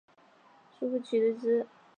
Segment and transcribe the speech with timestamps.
[0.79, 1.67] 叔父瞿兑之。